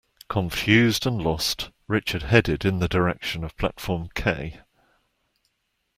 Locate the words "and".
1.05-1.21